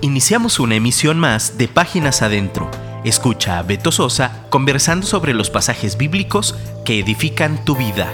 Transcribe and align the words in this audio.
Iniciamos 0.00 0.60
una 0.60 0.76
emisión 0.76 1.18
más 1.18 1.58
de 1.58 1.66
Páginas 1.66 2.22
Adentro. 2.22 2.70
Escucha 3.04 3.58
a 3.58 3.64
Beto 3.64 3.90
Sosa 3.90 4.46
conversando 4.48 5.04
sobre 5.04 5.34
los 5.34 5.50
pasajes 5.50 5.98
bíblicos 5.98 6.54
que 6.84 7.00
edifican 7.00 7.64
tu 7.64 7.74
vida. 7.74 8.06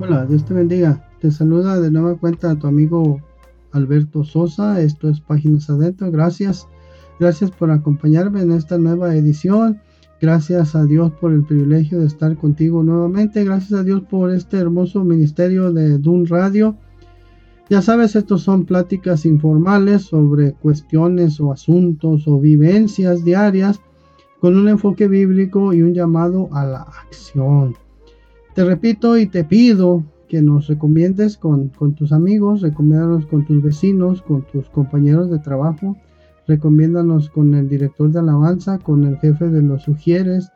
Hola, 0.00 0.24
Dios 0.24 0.46
te 0.46 0.54
bendiga. 0.54 1.06
Te 1.20 1.30
saluda 1.30 1.78
de 1.78 1.90
nueva 1.90 2.16
cuenta 2.16 2.58
tu 2.58 2.68
amigo 2.68 3.20
Alberto 3.72 4.24
Sosa. 4.24 4.80
Esto 4.80 5.10
es 5.10 5.20
Páginas 5.20 5.68
Adentro. 5.68 6.10
Gracias. 6.10 6.66
Gracias 7.20 7.50
por 7.50 7.70
acompañarme 7.70 8.40
en 8.40 8.52
esta 8.52 8.78
nueva 8.78 9.14
edición. 9.14 9.82
Gracias 10.22 10.74
a 10.74 10.86
Dios 10.86 11.12
por 11.20 11.34
el 11.34 11.44
privilegio 11.44 12.00
de 12.00 12.06
estar 12.06 12.34
contigo 12.36 12.82
nuevamente. 12.82 13.44
Gracias 13.44 13.78
a 13.78 13.84
Dios 13.84 14.00
por 14.08 14.30
este 14.30 14.56
hermoso 14.56 15.04
ministerio 15.04 15.70
de 15.70 15.98
Dun 15.98 16.26
Radio 16.26 16.78
ya 17.72 17.80
sabes, 17.80 18.16
estos 18.16 18.42
son 18.42 18.66
pláticas 18.66 19.24
informales 19.24 20.02
sobre 20.02 20.52
cuestiones 20.52 21.40
o 21.40 21.52
asuntos 21.52 22.28
o 22.28 22.38
vivencias 22.38 23.24
diarias 23.24 23.80
con 24.40 24.58
un 24.58 24.68
enfoque 24.68 25.08
bíblico 25.08 25.72
y 25.72 25.80
un 25.80 25.94
llamado 25.94 26.50
a 26.52 26.66
la 26.66 26.82
acción. 26.82 27.74
Te 28.54 28.62
repito 28.62 29.16
y 29.16 29.24
te 29.24 29.44
pido 29.44 30.04
que 30.28 30.42
nos 30.42 30.66
recomiendes 30.66 31.38
con, 31.38 31.70
tus 31.96 32.12
amigos, 32.12 32.60
recomiéndanos 32.60 33.24
con 33.24 33.46
tus 33.46 33.62
vecinos, 33.62 34.20
con 34.20 34.42
tus 34.42 34.68
compañeros 34.68 35.30
de 35.30 35.38
trabajo, 35.38 35.96
recomiéndanos 36.46 37.30
con 37.30 37.54
el 37.54 37.70
director 37.70 38.12
de 38.12 38.18
alabanza, 38.18 38.80
con 38.80 39.04
el 39.04 39.16
jefe 39.16 39.48
de 39.48 39.62
los 39.62 39.84
sugieres, 39.84 40.52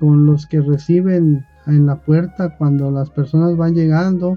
con 0.00 0.26
los 0.26 0.48
que 0.48 0.60
reciben 0.60 1.44
en 1.68 1.86
la 1.86 2.00
puerta 2.00 2.56
cuando 2.56 2.90
las 2.90 3.08
personas 3.08 3.56
van 3.56 3.76
llegando, 3.76 4.36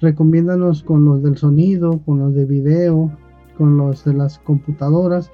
recomiéndanos 0.00 0.82
con 0.82 1.04
los 1.04 1.22
del 1.22 1.36
sonido, 1.36 2.00
con 2.04 2.18
los 2.18 2.34
de 2.34 2.46
video, 2.46 3.10
con 3.56 3.76
los 3.76 4.04
de 4.04 4.14
las 4.14 4.38
computadoras. 4.38 5.30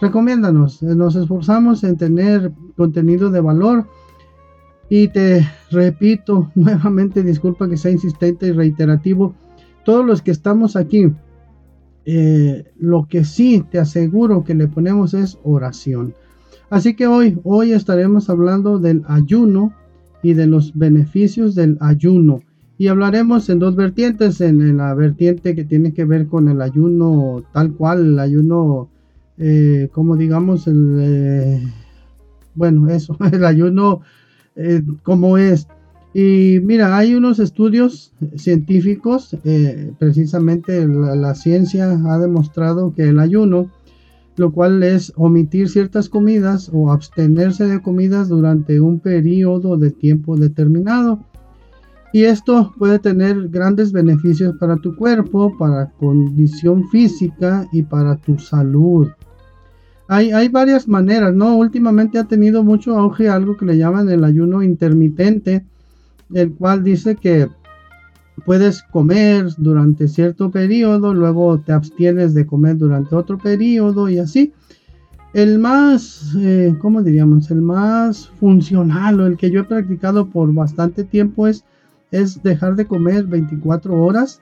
Recomiéndanos, 0.00 0.82
eh, 0.82 0.94
nos 0.94 1.16
esforzamos 1.16 1.84
en 1.84 1.96
tener 1.96 2.52
contenido 2.76 3.30
de 3.30 3.40
valor. 3.40 3.86
Y 4.88 5.08
te 5.08 5.46
repito 5.70 6.50
nuevamente, 6.54 7.22
disculpa 7.22 7.68
que 7.68 7.76
sea 7.76 7.90
insistente 7.90 8.46
y 8.46 8.52
reiterativo, 8.52 9.34
todos 9.84 10.04
los 10.04 10.22
que 10.22 10.30
estamos 10.30 10.76
aquí, 10.76 11.12
eh, 12.06 12.72
lo 12.78 13.06
que 13.06 13.24
sí 13.24 13.64
te 13.70 13.78
aseguro 13.78 14.44
que 14.44 14.54
le 14.54 14.68
ponemos 14.68 15.12
es 15.12 15.38
oración. 15.42 16.14
Así 16.70 16.94
que 16.94 17.06
hoy, 17.06 17.38
hoy 17.44 17.72
estaremos 17.72 18.28
hablando 18.30 18.78
del 18.78 19.02
ayuno 19.06 19.72
y 20.22 20.34
de 20.34 20.46
los 20.46 20.76
beneficios 20.76 21.54
del 21.54 21.76
ayuno. 21.80 22.40
Y 22.80 22.86
hablaremos 22.86 23.48
en 23.48 23.58
dos 23.58 23.74
vertientes, 23.74 24.40
en, 24.40 24.76
la 24.76 24.94
vertiente 24.94 25.56
que 25.56 25.64
tiene 25.64 25.92
que 25.92 26.04
ver 26.04 26.28
con 26.28 26.48
el 26.48 26.62
ayuno 26.62 27.42
tal 27.52 27.72
cual, 27.72 28.06
el 28.06 28.18
ayuno, 28.20 28.88
eh, 29.36 29.88
como 29.92 30.16
digamos, 30.16 30.68
el, 30.68 30.96
eh, 31.00 31.62
bueno, 32.54 32.88
eso, 32.88 33.18
el 33.32 33.44
ayuno 33.44 34.02
eh, 34.54 34.82
como 35.02 35.38
es. 35.38 35.66
Y 36.14 36.60
mira, 36.62 36.96
hay 36.96 37.16
unos 37.16 37.40
estudios 37.40 38.12
científicos, 38.36 39.36
precisamente 39.98 40.86
la, 40.86 41.14
la, 41.16 41.34
ciencia 41.34 41.90
ha 41.90 42.18
demostrado 42.18 42.94
que 42.94 43.08
el 43.08 43.18
ayuno, 43.18 43.70
lo 44.36 44.52
cual 44.52 44.82
es 44.84 45.12
omitir 45.16 45.68
ciertas 45.68 46.08
comidas 46.08 46.70
o 46.72 46.92
abstenerse 46.92 47.66
de 47.66 47.82
comidas 47.82 48.28
durante 48.28 48.80
un 48.80 49.00
periodo 49.00 49.76
de 49.76 49.90
tiempo 49.90 50.36
determinado. 50.36 51.24
Y 52.12 52.24
esto 52.24 52.72
puede 52.78 52.98
tener 52.98 53.48
grandes 53.48 53.92
beneficios 53.92 54.56
para 54.58 54.76
tu 54.76 54.96
cuerpo, 54.96 55.56
para 55.58 55.90
condición 55.90 56.88
física 56.88 57.66
y 57.72 57.82
para 57.82 58.16
tu 58.16 58.38
salud. 58.38 59.08
Hay, 60.08 60.32
hay, 60.32 60.48
varias 60.48 60.88
maneras, 60.88 61.34
¿no? 61.34 61.56
Últimamente 61.56 62.18
ha 62.18 62.24
tenido 62.24 62.64
mucho 62.64 62.96
auge 62.98 63.28
algo 63.28 63.58
que 63.58 63.66
le 63.66 63.76
llaman 63.76 64.08
el 64.08 64.24
ayuno 64.24 64.62
intermitente, 64.62 65.66
el 66.32 66.52
cual 66.54 66.82
dice 66.82 67.16
que 67.16 67.48
puedes 68.46 68.82
comer 68.82 69.48
durante 69.58 70.08
cierto 70.08 70.50
periodo, 70.50 71.12
luego 71.12 71.58
te 71.60 71.72
abstienes 71.72 72.32
de 72.32 72.46
comer 72.46 72.78
durante 72.78 73.14
otro 73.14 73.36
periodo 73.36 74.08
y 74.08 74.18
así. 74.18 74.52
El 75.34 75.58
más, 75.58 76.34
eh, 76.38 76.74
¿cómo 76.80 77.02
diríamos? 77.02 77.50
El 77.50 77.60
más 77.60 78.28
funcional 78.40 79.20
o 79.20 79.26
el 79.26 79.36
que 79.36 79.50
yo 79.50 79.60
he 79.60 79.64
practicado 79.64 80.28
por 80.28 80.52
bastante 80.54 81.04
tiempo 81.04 81.46
es 81.46 81.64
es 82.10 82.42
dejar 82.42 82.76
de 82.76 82.86
comer 82.86 83.24
24 83.24 83.94
horas 84.02 84.40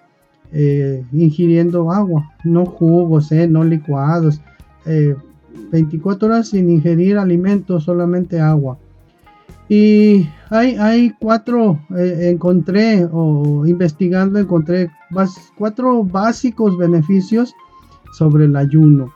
eh, 0.52 1.04
ingiriendo 1.12 1.90
agua, 1.90 2.32
no 2.44 2.66
jugos, 2.66 3.32
eh, 3.32 3.48
no 3.48 3.64
licuados. 3.64 4.40
24 5.72 6.28
eh, 6.28 6.30
horas 6.30 6.48
sin 6.50 6.70
ingerir 6.70 7.18
alimentos, 7.18 7.84
solamente 7.84 8.40
agua. 8.40 8.78
Y 9.68 10.28
hay, 10.50 10.76
hay 10.76 11.10
cuatro, 11.18 11.80
encontré 11.90 13.04
o 13.10 13.66
investigando, 13.66 14.38
encontré 14.38 14.88
cuatro 15.58 16.04
básicos 16.04 16.78
beneficios 16.78 17.52
sobre 18.12 18.44
el 18.44 18.54
ayuno. 18.54 19.12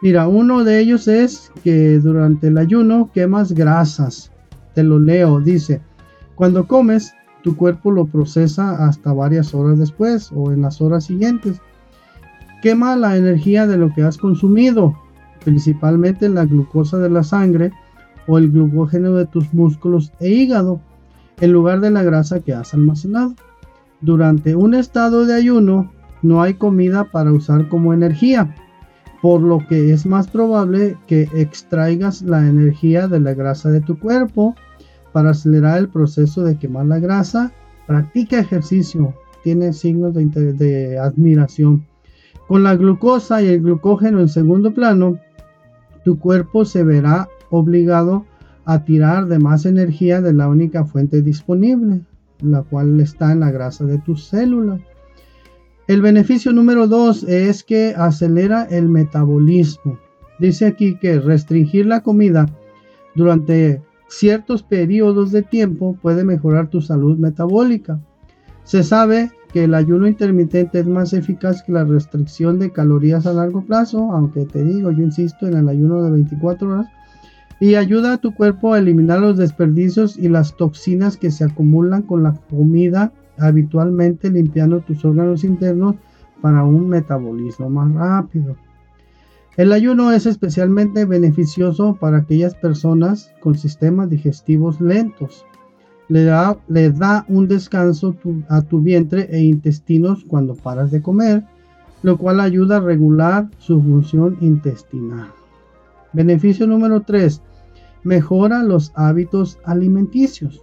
Mira, 0.00 0.26
uno 0.28 0.64
de 0.64 0.80
ellos 0.80 1.08
es 1.08 1.52
que 1.62 1.98
durante 1.98 2.46
el 2.46 2.56
ayuno 2.56 3.10
quemas 3.12 3.52
grasas. 3.52 4.32
Te 4.74 4.82
lo 4.82 4.98
leo, 4.98 5.40
dice, 5.40 5.82
cuando 6.34 6.66
comes 6.66 7.12
tu 7.42 7.56
cuerpo 7.56 7.90
lo 7.90 8.06
procesa 8.06 8.86
hasta 8.86 9.12
varias 9.12 9.54
horas 9.54 9.78
después 9.78 10.30
o 10.34 10.52
en 10.52 10.62
las 10.62 10.80
horas 10.80 11.04
siguientes. 11.04 11.60
Quema 12.62 12.96
la 12.96 13.16
energía 13.16 13.66
de 13.66 13.76
lo 13.76 13.92
que 13.92 14.02
has 14.02 14.16
consumido, 14.16 14.96
principalmente 15.44 16.28
la 16.28 16.44
glucosa 16.44 16.98
de 16.98 17.10
la 17.10 17.24
sangre 17.24 17.72
o 18.28 18.38
el 18.38 18.50
glucógeno 18.50 19.14
de 19.14 19.26
tus 19.26 19.52
músculos 19.52 20.12
e 20.20 20.28
hígado, 20.28 20.80
en 21.40 21.52
lugar 21.52 21.80
de 21.80 21.90
la 21.90 22.04
grasa 22.04 22.40
que 22.40 22.54
has 22.54 22.72
almacenado. 22.74 23.34
Durante 24.00 24.54
un 24.54 24.74
estado 24.74 25.26
de 25.26 25.34
ayuno 25.34 25.90
no 26.22 26.42
hay 26.42 26.54
comida 26.54 27.04
para 27.10 27.32
usar 27.32 27.68
como 27.68 27.92
energía, 27.92 28.54
por 29.20 29.40
lo 29.40 29.66
que 29.66 29.92
es 29.92 30.06
más 30.06 30.28
probable 30.28 30.96
que 31.06 31.28
extraigas 31.34 32.22
la 32.22 32.46
energía 32.46 33.08
de 33.08 33.20
la 33.20 33.34
grasa 33.34 33.70
de 33.70 33.80
tu 33.80 33.98
cuerpo 33.98 34.54
para 35.12 35.30
acelerar 35.30 35.78
el 35.78 35.88
proceso 35.88 36.42
de 36.42 36.56
quemar 36.56 36.86
la 36.86 36.98
grasa. 36.98 37.52
Practica 37.86 38.38
ejercicio, 38.38 39.14
tiene 39.42 39.72
signos 39.72 40.14
de, 40.14 40.52
de 40.52 40.98
admiración. 40.98 41.86
Con 42.48 42.62
la 42.62 42.76
glucosa 42.76 43.42
y 43.42 43.48
el 43.48 43.62
glucógeno 43.62 44.20
en 44.20 44.28
segundo 44.28 44.72
plano, 44.72 45.18
tu 46.04 46.18
cuerpo 46.18 46.64
se 46.64 46.82
verá 46.82 47.28
obligado 47.50 48.26
a 48.64 48.84
tirar 48.84 49.26
de 49.26 49.38
más 49.38 49.66
energía 49.66 50.20
de 50.20 50.32
la 50.32 50.48
única 50.48 50.84
fuente 50.84 51.22
disponible, 51.22 52.02
la 52.40 52.62
cual 52.62 53.00
está 53.00 53.32
en 53.32 53.40
la 53.40 53.50
grasa 53.50 53.84
de 53.84 53.98
tus 53.98 54.24
células. 54.24 54.80
El 55.88 56.00
beneficio 56.00 56.52
número 56.52 56.86
dos 56.86 57.24
es 57.24 57.64
que 57.64 57.94
acelera 57.96 58.64
el 58.64 58.88
metabolismo. 58.88 59.98
Dice 60.38 60.66
aquí 60.66 60.96
que 60.98 61.20
restringir 61.20 61.86
la 61.86 62.02
comida 62.02 62.46
durante 63.14 63.82
ciertos 64.12 64.62
periodos 64.62 65.32
de 65.32 65.42
tiempo 65.42 65.96
puede 66.00 66.24
mejorar 66.24 66.68
tu 66.68 66.80
salud 66.80 67.18
metabólica. 67.18 67.98
Se 68.64 68.82
sabe 68.82 69.30
que 69.52 69.64
el 69.64 69.74
ayuno 69.74 70.06
intermitente 70.06 70.80
es 70.80 70.86
más 70.86 71.12
eficaz 71.12 71.62
que 71.62 71.72
la 71.72 71.84
restricción 71.84 72.58
de 72.58 72.70
calorías 72.70 73.26
a 73.26 73.32
largo 73.32 73.64
plazo, 73.64 74.12
aunque 74.12 74.44
te 74.44 74.64
digo, 74.64 74.90
yo 74.90 75.02
insisto 75.02 75.46
en 75.46 75.56
el 75.56 75.68
ayuno 75.68 76.02
de 76.02 76.10
24 76.10 76.68
horas, 76.70 76.86
y 77.58 77.74
ayuda 77.76 78.14
a 78.14 78.18
tu 78.18 78.34
cuerpo 78.34 78.72
a 78.72 78.78
eliminar 78.78 79.20
los 79.20 79.36
desperdicios 79.36 80.18
y 80.18 80.28
las 80.28 80.56
toxinas 80.56 81.16
que 81.16 81.30
se 81.30 81.44
acumulan 81.44 82.02
con 82.02 82.22
la 82.22 82.34
comida 82.50 83.12
habitualmente 83.38 84.30
limpiando 84.30 84.80
tus 84.80 85.04
órganos 85.04 85.42
internos 85.44 85.96
para 86.40 86.64
un 86.64 86.88
metabolismo 86.88 87.70
más 87.70 87.92
rápido. 87.94 88.56
El 89.58 89.72
ayuno 89.72 90.12
es 90.12 90.24
especialmente 90.24 91.04
beneficioso 91.04 91.94
para 92.00 92.18
aquellas 92.18 92.54
personas 92.54 93.32
con 93.40 93.54
sistemas 93.54 94.08
digestivos 94.08 94.80
lentos. 94.80 95.44
Le 96.08 96.24
da, 96.24 97.26
un 97.28 97.48
descanso 97.48 98.16
a 98.48 98.62
tu 98.62 98.80
vientre 98.80 99.28
e 99.30 99.42
intestinos 99.42 100.24
cuando 100.26 100.54
paras 100.54 100.90
de 100.90 101.02
comer, 101.02 101.44
lo 102.02 102.16
cual 102.16 102.40
ayuda 102.40 102.78
a 102.78 102.80
regular 102.80 103.50
su 103.58 103.80
función 103.82 104.38
intestinal. 104.40 105.28
Beneficio 106.14 106.66
número 106.66 107.02
3. 107.02 107.42
Mejora 108.04 108.62
los 108.62 108.90
hábitos 108.94 109.58
alimenticios. 109.64 110.62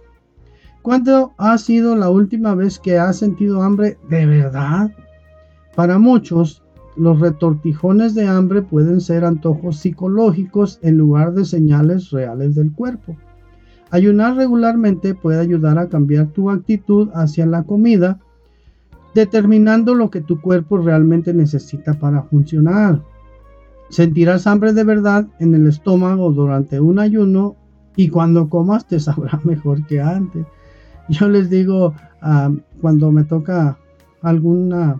¿Cuándo 0.82 1.32
ha 1.38 1.58
sido 1.58 1.94
la 1.94 2.10
última 2.10 2.56
vez 2.56 2.80
que 2.80 2.98
has 2.98 3.18
sentido 3.18 3.62
hambre 3.62 3.98
de 4.08 4.26
verdad? 4.26 4.90
Para 5.76 5.98
muchos, 5.98 6.62
los 6.96 7.20
retortijones 7.20 8.14
de 8.14 8.26
hambre 8.26 8.62
pueden 8.62 9.00
ser 9.00 9.24
antojos 9.24 9.76
psicológicos 9.76 10.78
en 10.82 10.98
lugar 10.98 11.34
de 11.34 11.44
señales 11.44 12.10
reales 12.10 12.54
del 12.54 12.72
cuerpo. 12.72 13.16
Ayunar 13.90 14.36
regularmente 14.36 15.14
puede 15.14 15.40
ayudar 15.40 15.78
a 15.78 15.88
cambiar 15.88 16.28
tu 16.28 16.50
actitud 16.50 17.08
hacia 17.14 17.46
la 17.46 17.64
comida, 17.64 18.20
determinando 19.14 19.94
lo 19.94 20.10
que 20.10 20.20
tu 20.20 20.40
cuerpo 20.40 20.78
realmente 20.78 21.34
necesita 21.34 21.94
para 21.94 22.22
funcionar. 22.22 23.02
Sentirás 23.88 24.46
hambre 24.46 24.72
de 24.72 24.84
verdad 24.84 25.26
en 25.40 25.54
el 25.54 25.66
estómago 25.66 26.30
durante 26.30 26.78
un 26.78 27.00
ayuno 27.00 27.56
y 27.96 28.08
cuando 28.08 28.48
comas 28.48 28.86
te 28.86 29.00
sabrá 29.00 29.40
mejor 29.44 29.84
que 29.86 30.00
antes. 30.00 30.46
Yo 31.08 31.28
les 31.28 31.50
digo, 31.50 31.94
ah, 32.22 32.52
cuando 32.80 33.10
me 33.10 33.24
toca 33.24 33.76
alguna 34.22 34.96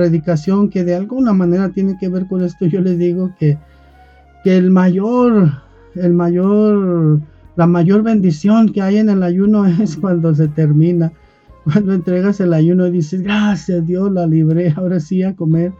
predicación 0.00 0.70
que 0.70 0.82
de 0.82 0.94
alguna 0.94 1.34
manera 1.34 1.68
tiene 1.68 1.98
que 1.98 2.08
ver 2.08 2.26
con 2.26 2.42
esto, 2.42 2.64
yo 2.74 2.80
les 2.80 2.98
digo 2.98 3.34
que, 3.38 3.58
que 4.42 4.56
el 4.56 4.70
mayor, 4.70 5.52
el 5.94 6.14
mayor, 6.14 7.20
la 7.56 7.66
mayor 7.66 8.02
bendición 8.02 8.72
que 8.72 8.80
hay 8.80 8.96
en 8.96 9.10
el 9.10 9.22
ayuno 9.22 9.66
es 9.82 9.96
cuando 9.96 10.34
se 10.34 10.48
termina. 10.48 11.12
Cuando 11.64 11.92
entregas 11.92 12.40
el 12.40 12.54
ayuno 12.54 12.86
y 12.86 12.92
dices, 12.92 13.20
gracias 13.20 13.86
Dios, 13.86 14.10
la 14.10 14.26
libré, 14.26 14.72
ahora 14.74 14.98
sí 14.98 15.22
a 15.22 15.36
comer. 15.36 15.72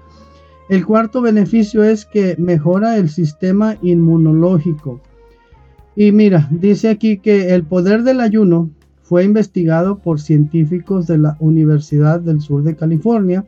El 0.69 0.85
cuarto 0.85 1.23
beneficio 1.23 1.83
es 1.83 2.05
que 2.05 2.37
mejora 2.39 2.99
el 2.99 3.09
sistema 3.09 3.79
inmunológico. 3.81 5.01
Y 5.97 6.13
mira, 6.13 6.47
dice 6.51 6.91
aquí 6.91 7.17
que 7.17 7.55
el 7.55 7.65
poder 7.65 8.03
del 8.03 8.21
ayuno 8.21 8.71
fue 9.03 9.25
investigado 9.25 9.99
por 9.99 10.21
científicos 10.21 11.07
de 11.07 11.17
la 11.17 11.37
Universidad 11.41 12.21
del 12.21 12.43
Sur 12.43 12.63
de 12.63 12.77
California, 12.77 13.47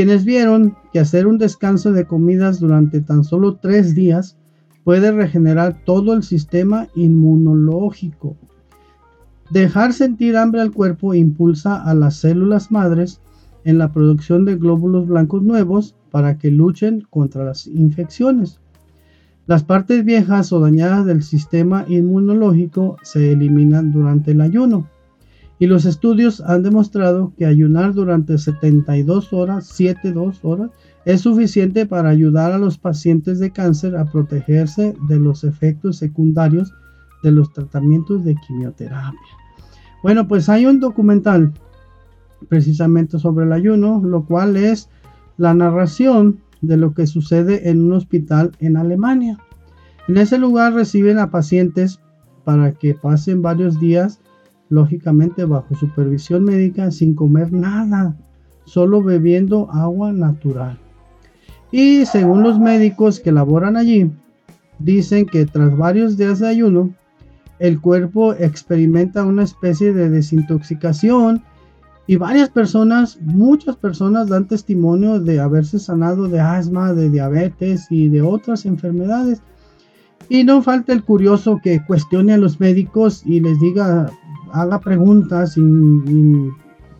quienes 0.00 0.24
vieron 0.24 0.78
que 0.94 0.98
hacer 0.98 1.26
un 1.26 1.36
descanso 1.36 1.92
de 1.92 2.06
comidas 2.06 2.58
durante 2.58 3.02
tan 3.02 3.22
solo 3.22 3.56
tres 3.56 3.94
días 3.94 4.38
puede 4.82 5.12
regenerar 5.12 5.84
todo 5.84 6.14
el 6.14 6.22
sistema 6.22 6.88
inmunológico. 6.94 8.34
Dejar 9.50 9.92
sentir 9.92 10.38
hambre 10.38 10.62
al 10.62 10.70
cuerpo 10.72 11.12
impulsa 11.12 11.82
a 11.82 11.92
las 11.92 12.16
células 12.16 12.72
madres 12.72 13.20
en 13.64 13.76
la 13.76 13.92
producción 13.92 14.46
de 14.46 14.56
glóbulos 14.56 15.06
blancos 15.06 15.42
nuevos 15.42 15.94
para 16.10 16.38
que 16.38 16.50
luchen 16.50 17.06
contra 17.10 17.44
las 17.44 17.66
infecciones. 17.66 18.58
Las 19.46 19.64
partes 19.64 20.02
viejas 20.02 20.50
o 20.54 20.60
dañadas 20.60 21.04
del 21.04 21.22
sistema 21.22 21.84
inmunológico 21.88 22.96
se 23.02 23.32
eliminan 23.32 23.92
durante 23.92 24.30
el 24.30 24.40
ayuno. 24.40 24.88
Y 25.60 25.66
los 25.66 25.84
estudios 25.84 26.40
han 26.40 26.62
demostrado 26.62 27.34
que 27.36 27.44
ayunar 27.44 27.92
durante 27.92 28.38
72 28.38 29.32
horas, 29.34 29.70
7-2 29.78 30.40
horas, 30.42 30.70
es 31.04 31.20
suficiente 31.20 31.84
para 31.84 32.08
ayudar 32.08 32.52
a 32.52 32.58
los 32.58 32.78
pacientes 32.78 33.38
de 33.38 33.52
cáncer 33.52 33.94
a 33.94 34.06
protegerse 34.06 34.96
de 35.06 35.20
los 35.20 35.44
efectos 35.44 35.98
secundarios 35.98 36.72
de 37.22 37.32
los 37.32 37.52
tratamientos 37.52 38.24
de 38.24 38.36
quimioterapia. 38.36 39.20
Bueno, 40.02 40.26
pues 40.26 40.48
hay 40.48 40.64
un 40.64 40.80
documental 40.80 41.52
precisamente 42.48 43.18
sobre 43.18 43.44
el 43.44 43.52
ayuno, 43.52 44.00
lo 44.02 44.24
cual 44.24 44.56
es 44.56 44.88
la 45.36 45.52
narración 45.52 46.40
de 46.62 46.78
lo 46.78 46.94
que 46.94 47.06
sucede 47.06 47.68
en 47.68 47.82
un 47.82 47.92
hospital 47.92 48.52
en 48.60 48.78
Alemania. 48.78 49.38
En 50.08 50.16
ese 50.16 50.38
lugar 50.38 50.72
reciben 50.72 51.18
a 51.18 51.30
pacientes 51.30 52.00
para 52.44 52.72
que 52.72 52.94
pasen 52.94 53.42
varios 53.42 53.78
días, 53.78 54.20
lógicamente 54.70 55.44
bajo 55.44 55.74
supervisión 55.74 56.44
médica, 56.44 56.90
sin 56.90 57.14
comer 57.14 57.52
nada, 57.52 58.16
solo 58.64 59.02
bebiendo 59.02 59.70
agua 59.70 60.12
natural. 60.12 60.78
Y 61.70 62.06
según 62.06 62.42
los 62.42 62.58
médicos 62.58 63.20
que 63.20 63.32
laboran 63.32 63.76
allí, 63.76 64.10
dicen 64.78 65.26
que 65.26 65.44
tras 65.44 65.76
varios 65.76 66.16
días 66.16 66.38
de 66.38 66.48
ayuno, 66.48 66.90
el 67.58 67.80
cuerpo 67.80 68.32
experimenta 68.32 69.24
una 69.24 69.42
especie 69.42 69.92
de 69.92 70.08
desintoxicación 70.08 71.42
y 72.06 72.16
varias 72.16 72.48
personas, 72.48 73.18
muchas 73.20 73.76
personas 73.76 74.28
dan 74.28 74.48
testimonio 74.48 75.20
de 75.20 75.38
haberse 75.38 75.78
sanado 75.78 76.26
de 76.26 76.40
asma, 76.40 76.92
de 76.92 77.10
diabetes 77.10 77.86
y 77.90 78.08
de 78.08 78.22
otras 78.22 78.66
enfermedades. 78.66 79.42
Y 80.28 80.44
no 80.44 80.62
falta 80.62 80.92
el 80.92 81.04
curioso 81.04 81.60
que 81.62 81.84
cuestione 81.84 82.32
a 82.32 82.38
los 82.38 82.58
médicos 82.58 83.22
y 83.26 83.40
les 83.40 83.60
diga, 83.60 84.10
haga 84.52 84.80
preguntas 84.80 85.56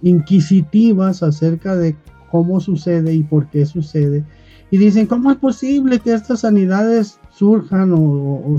inquisitivas 0.03 1.23
acerca 1.23 1.77
de 1.77 1.97
cómo 2.31 2.61
sucede 2.61 3.15
y 3.15 3.23
por 3.23 3.49
qué 3.49 3.67
sucede. 3.67 4.25
Y 4.71 4.79
dicen, 4.79 5.07
¿cómo 5.07 5.31
es 5.31 5.37
posible 5.37 5.99
que 5.99 6.13
estas 6.13 6.41
sanidades 6.41 7.19
surjan 7.31 7.93
o 7.95 8.57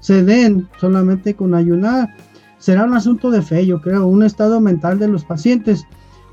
se 0.00 0.22
den 0.22 0.68
solamente 0.78 1.34
con 1.34 1.54
ayunar? 1.54 2.08
será 2.60 2.84
un 2.84 2.94
asunto 2.94 3.30
de 3.30 3.42
fe, 3.42 3.66
yo 3.66 3.80
creo, 3.80 4.06
un 4.06 4.22
estado 4.22 4.60
mental 4.60 4.98
de 4.98 5.08
los 5.08 5.24
pacientes. 5.24 5.84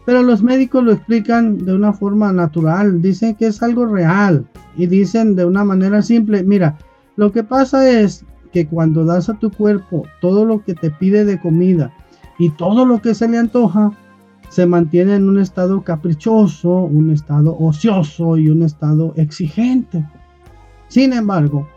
Pero 0.06 0.22
los 0.22 0.44
médicos 0.44 0.84
lo 0.84 0.92
explican 0.92 1.66
de 1.66 1.74
una 1.74 1.92
forma 1.92 2.32
natural, 2.32 3.02
dicen 3.02 3.36
que 3.36 3.48
es 3.48 3.64
algo 3.64 3.86
real 3.88 4.46
y 4.78 4.86
dicen 4.86 5.36
de 5.36 5.46
una 5.46 5.64
manera 5.64 6.02
simple, 6.02 6.44
mira, 6.44 6.78
lo 7.16 7.32
que 7.32 7.44
pasa 7.44 7.90
es 7.90 8.24
que 8.58 8.66
cuando 8.66 9.06
das 9.06 9.30
a 9.30 9.38
tu 9.38 9.52
cuerpo 9.52 10.08
todo 10.20 10.44
lo 10.44 10.64
que 10.64 10.74
te 10.74 10.90
pide 10.90 11.26
de 11.26 11.40
comida 11.40 11.94
y 12.40 12.50
todo 12.50 12.88
lo 12.88 13.04
que 13.04 13.14
se 13.14 13.28
le 13.28 13.38
antoja, 13.38 13.92
se 14.50 14.66
mantiene 14.66 15.14
en 15.14 15.30
un 15.30 15.38
estado 15.38 15.84
caprichoso, 15.84 16.72
un 16.72 17.12
estado 17.12 17.56
ocioso 17.60 18.36
y 18.36 18.50
un 18.50 18.64
estado 18.64 19.14
exigente. 19.16 20.04
Sin 20.88 21.14
embargo, 21.14 21.68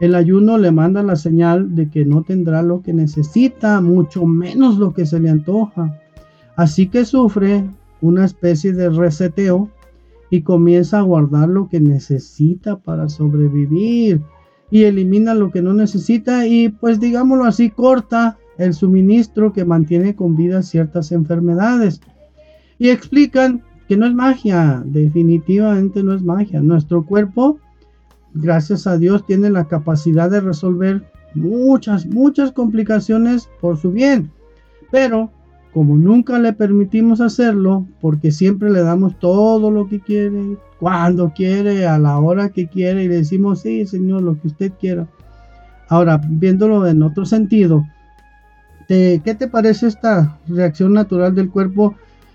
el 0.00 0.16
ayuno 0.16 0.58
le 0.58 0.72
manda 0.72 1.04
la 1.04 1.14
señal 1.14 1.76
de 1.76 1.88
que 1.88 2.04
no 2.04 2.24
tendrá 2.24 2.62
lo 2.62 2.82
que 2.82 2.92
necesita, 2.92 3.80
mucho 3.80 4.26
menos 4.26 4.76
lo 4.76 4.92
que 4.92 5.06
se 5.06 5.20
le 5.20 5.30
antoja. 5.30 6.00
Así 6.56 6.88
que 6.88 7.04
sufre 7.04 7.64
una 8.00 8.24
especie 8.24 8.72
de 8.72 8.90
reseteo 8.90 9.70
y 10.30 10.42
comienza 10.42 10.98
a 10.98 11.02
guardar 11.02 11.48
lo 11.48 11.68
que 11.68 11.78
necesita 11.78 12.76
para 12.76 13.08
sobrevivir 13.08 14.20
y 14.70 14.84
elimina 14.84 15.34
lo 15.34 15.50
que 15.50 15.62
no 15.62 15.72
necesita 15.72 16.46
y 16.46 16.68
pues 16.68 17.00
digámoslo 17.00 17.44
así 17.44 17.70
corta 17.70 18.38
el 18.58 18.74
suministro 18.74 19.52
que 19.52 19.64
mantiene 19.64 20.14
con 20.16 20.36
vida 20.36 20.62
ciertas 20.62 21.12
enfermedades. 21.12 22.00
Y 22.78 22.90
explican 22.90 23.62
que 23.88 23.96
no 23.96 24.06
es 24.06 24.14
magia, 24.14 24.82
definitivamente 24.84 26.02
no 26.02 26.14
es 26.14 26.22
magia. 26.22 26.60
Nuestro 26.60 27.04
cuerpo 27.04 27.60
gracias 28.34 28.86
a 28.86 28.98
Dios, 28.98 29.24
tiene 29.26 29.50
la 29.50 29.66
capacidad 29.66 30.30
de 30.30 30.40
resolver 30.40 31.04
muchas, 31.34 32.06
muchas 32.06 32.52
complicaciones 32.52 33.48
por 33.60 33.76
su 33.76 33.92
bien. 33.92 34.30
Pero 34.90 35.30
como 35.78 35.96
nunca 35.96 36.40
le 36.40 36.52
permitimos 36.52 37.20
hacerlo, 37.20 37.86
porque 38.00 38.32
siempre 38.32 38.68
le 38.68 38.80
damos 38.80 39.16
todo 39.20 39.70
lo 39.70 39.86
que 39.86 40.00
quiere, 40.00 40.56
cuando 40.80 41.32
quiere, 41.32 41.86
a 41.86 42.00
la 42.00 42.18
hora 42.18 42.48
que 42.48 42.66
quiere, 42.66 43.04
y 43.04 43.08
le 43.08 43.18
decimos, 43.18 43.60
sí, 43.60 43.86
Señor, 43.86 44.22
lo 44.22 44.40
que 44.40 44.48
usted 44.48 44.72
quiera. 44.80 45.06
Ahora, 45.88 46.20
viéndolo 46.28 46.84
en 46.88 47.00
otro 47.04 47.24
sentido, 47.24 47.86
¿qué 48.88 49.36
te 49.38 49.46
parece 49.46 49.86
esta 49.86 50.36
reacción 50.48 50.94
natural 50.94 51.36
del 51.36 51.48
cuerpo? 51.48 51.94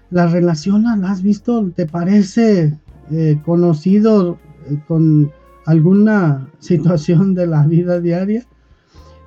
¿La 0.10 0.28
relaciona? 0.28 0.96
¿La 0.96 1.12
has 1.12 1.22
visto? 1.22 1.70
¿Te 1.76 1.86
parece 1.86 2.78
eh, 3.12 3.42
conocido 3.44 4.38
eh, 4.70 4.78
con 4.88 5.34
alguna 5.66 6.48
situación 6.60 7.34
de 7.34 7.48
la 7.48 7.68
vida 7.68 8.00
diaria. 8.00 8.46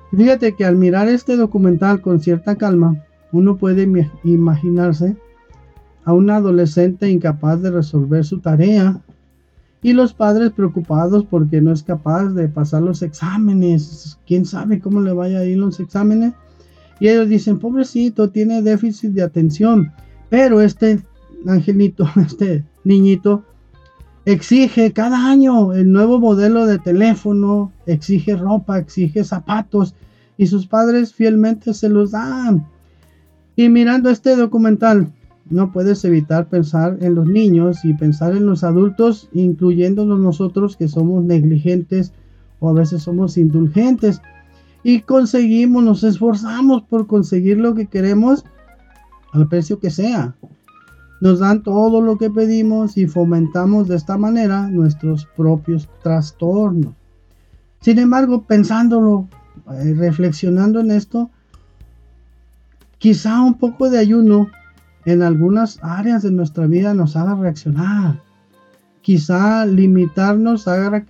Fíjate 0.09 0.55
que 0.55 0.65
al 0.65 0.75
mirar 0.75 1.07
este 1.07 1.35
documental 1.35 2.01
con 2.01 2.19
cierta 2.19 2.55
calma, 2.55 3.03
uno 3.31 3.57
puede 3.57 3.87
imaginarse 4.23 5.17
a 6.05 6.13
un 6.13 6.29
adolescente 6.29 7.09
incapaz 7.09 7.61
de 7.61 7.71
resolver 7.71 8.23
su 8.23 8.39
tarea 8.39 9.01
y 9.81 9.93
los 9.93 10.13
padres 10.13 10.51
preocupados 10.51 11.25
porque 11.25 11.61
no 11.61 11.71
es 11.71 11.83
capaz 11.83 12.29
de 12.29 12.47
pasar 12.47 12.81
los 12.81 13.01
exámenes. 13.01 14.17
¿Quién 14.25 14.45
sabe 14.45 14.79
cómo 14.79 15.01
le 15.01 15.11
vaya 15.11 15.39
a 15.39 15.45
ir 15.45 15.57
los 15.57 15.79
exámenes? 15.79 16.33
Y 16.99 17.09
ellos 17.09 17.29
dicen, 17.29 17.59
pobrecito, 17.59 18.29
tiene 18.29 18.61
déficit 18.61 19.11
de 19.11 19.23
atención. 19.23 19.91
Pero 20.29 20.61
este 20.61 21.01
angelito, 21.45 22.07
este 22.25 22.63
niñito, 22.83 23.43
exige 24.25 24.91
cada 24.93 25.29
año 25.29 25.73
el 25.73 25.91
nuevo 25.91 26.19
modelo 26.19 26.65
de 26.65 26.79
teléfono, 26.79 27.71
exige 27.85 28.35
ropa, 28.35 28.79
exige 28.79 29.23
zapatos 29.23 29.93
y 30.37 30.47
sus 30.47 30.67
padres 30.67 31.13
fielmente 31.13 31.73
se 31.73 31.89
los 31.89 32.11
dan. 32.11 32.65
Y 33.57 33.67
mirando 33.67 34.09
este 34.09 34.37
documental, 34.37 35.11
no 35.49 35.73
puedes 35.73 36.05
evitar 36.05 36.47
pensar 36.47 36.97
en 37.01 37.15
los 37.15 37.27
niños 37.27 37.83
y 37.83 37.93
pensar 37.93 38.37
en 38.37 38.45
los 38.45 38.63
adultos, 38.63 39.27
incluyéndonos 39.33 40.19
nosotros 40.19 40.77
que 40.77 40.87
somos 40.87 41.25
negligentes 41.25 42.13
o 42.61 42.69
a 42.69 42.73
veces 42.73 43.03
somos 43.03 43.37
indulgentes 43.37 44.21
y 44.81 45.01
conseguimos, 45.01 45.83
nos 45.83 46.03
esforzamos 46.05 46.83
por 46.83 47.07
conseguir 47.07 47.57
lo 47.57 47.75
que 47.75 47.87
queremos 47.87 48.45
al 49.33 49.49
precio 49.49 49.79
que 49.79 49.89
sea 49.89 50.33
nos 51.19 51.39
dan 51.39 51.63
todo 51.63 52.01
lo 52.01 52.17
que 52.17 52.29
pedimos 52.29 52.97
y 52.97 53.07
fomentamos 53.07 53.87
de 53.87 53.95
esta 53.95 54.17
manera 54.17 54.67
nuestros 54.67 55.25
propios 55.25 55.89
trastornos. 56.03 56.93
Sin 57.81 57.99
embargo, 57.99 58.43
pensándolo, 58.43 59.27
eh, 59.71 59.93
reflexionando 59.95 60.79
en 60.79 60.91
esto, 60.91 61.29
quizá 62.99 63.41
un 63.41 63.55
poco 63.55 63.89
de 63.89 63.99
ayuno 63.99 64.49
en 65.05 65.21
algunas 65.21 65.79
áreas 65.81 66.23
de 66.23 66.31
nuestra 66.31 66.67
vida 66.67 66.93
nos 66.93 67.15
haga 67.15 67.35
reaccionar. 67.35 68.21
quizá 69.01 69.65
limitarnos 69.65 70.67
haga, 70.67 71.05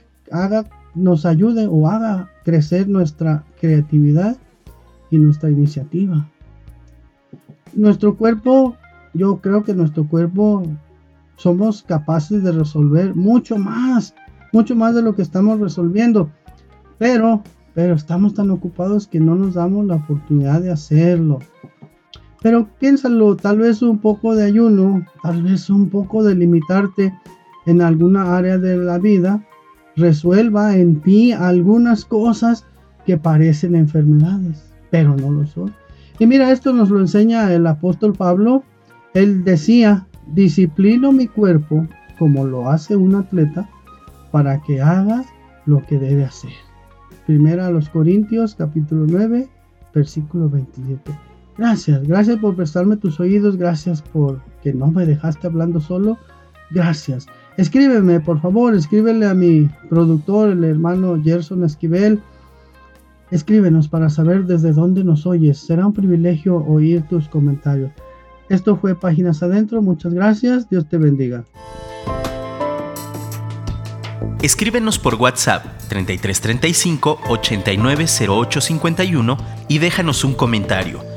nos 0.94 1.26
ayude 1.26 1.66
o 1.68 1.88
haga 1.88 2.30
crecer 2.44 2.88
nuestra 2.88 3.44
creatividad 3.60 4.38
y 5.10 5.18
nuestra 5.18 5.50
iniciativa. 5.50 6.30
Nuestro 7.74 8.16
cuerpo, 8.16 8.76
yo 9.16 9.38
creo 9.38 9.64
que 9.64 9.74
nuestro 9.74 10.08
cuerpo 10.08 10.64
somos 11.38 11.82
capaces 11.82 12.44
de 12.44 12.52
resolver 12.52 13.16
mucho 13.16 13.58
más, 13.58 14.14
mucho 14.54 14.76
más 14.76 14.94
de 14.94 15.02
lo 15.02 15.16
que 15.16 15.24
estamos 15.24 15.60
resolviendo. 15.60 16.30
Pero, 17.00 17.42
pero 17.74 17.96
estamos 17.96 18.36
tan 18.36 18.52
ocupados 18.52 19.08
que 19.08 19.20
no 19.20 19.34
nos 19.36 19.56
damos 19.56 19.88
la 19.88 19.96
oportunidad 19.96 20.62
de 20.62 20.72
hacerlo. 20.72 21.40
Pero 22.42 22.68
piénsalo, 22.80 23.36
tal 23.36 23.60
vez 23.60 23.82
un 23.82 23.98
poco 24.00 24.36
de 24.36 24.46
ayuno, 24.46 25.06
tal 25.24 25.42
vez 25.44 25.70
un 25.70 25.90
poco 25.90 26.24
de 26.24 26.36
limitarte 26.36 27.14
en 27.66 27.82
alguna 27.82 28.38
área 28.38 28.58
de 28.58 28.78
la 28.78 28.98
vida, 29.00 29.44
resuelva 29.96 30.78
en 30.78 31.02
ti 31.02 31.32
algunas 31.32 32.06
cosas 32.06 32.66
que 33.06 33.18
parecen 33.18 33.76
enfermedades, 33.76 34.72
pero 34.92 35.16
no 35.16 35.32
lo 35.32 35.46
son. 35.48 35.74
Y 36.20 36.28
mira, 36.28 36.52
esto 36.52 36.74
nos 36.74 36.90
lo 36.90 37.00
enseña 37.00 37.54
el 37.54 37.66
apóstol 37.68 38.14
Pablo. 38.14 38.64
Él 39.14 39.44
decía, 39.44 40.08
disciplino 40.28 41.12
mi 41.12 41.28
cuerpo 41.28 41.88
como 42.20 42.46
lo 42.46 42.70
hace 42.70 42.96
un 42.96 43.16
atleta 43.16 43.70
para 44.32 44.62
que 44.62 44.82
haga 44.82 45.24
lo 45.66 45.86
que 45.86 46.00
debe 46.00 46.26
hacer. 46.26 46.52
Primera 47.26 47.68
a 47.68 47.72
los 47.72 47.90
Corintios 47.90 48.56
capítulo 48.56 49.06
9, 49.08 49.50
versículo 49.94 50.50
27. 50.50 51.27
Gracias, 51.58 52.08
gracias 52.08 52.38
por 52.38 52.56
prestarme 52.56 52.98
tus 52.98 53.20
oídos, 53.20 53.58
gracias 53.58 54.02
por 54.02 54.40
que 54.62 54.74
no 54.74 54.88
me 54.88 55.06
dejaste 55.06 55.48
hablando 55.48 55.80
solo. 55.80 56.18
Gracias. 56.70 57.28
Escríbeme, 57.58 58.20
por 58.20 58.40
favor, 58.40 58.76
escríbele 58.76 59.26
a 59.26 59.34
mi 59.34 59.70
productor, 59.90 60.50
el 60.50 60.64
hermano 60.64 61.20
Gerson 61.24 61.64
Esquivel. 61.64 62.22
Escríbenos 63.32 63.88
para 63.88 64.10
saber 64.10 64.46
desde 64.46 64.74
dónde 64.74 65.04
nos 65.04 65.26
oyes. 65.26 65.58
Será 65.58 65.88
un 65.88 65.94
privilegio 65.94 66.58
oír 66.58 67.02
tus 67.10 67.28
comentarios. 67.28 67.92
Esto 68.50 68.78
fue 68.78 68.96
Páginas 68.96 69.44
Adentro. 69.44 69.82
Muchas 69.82 70.14
gracias. 70.14 70.70
Dios 70.70 70.88
te 70.88 70.98
bendiga. 70.98 71.44
Escríbenos 74.42 75.00
por 75.00 75.16
WhatsApp 75.16 75.66
3335 75.90 77.20
890851 77.28 79.38
y 79.68 79.80
déjanos 79.80 80.24
un 80.24 80.36
comentario. 80.36 81.17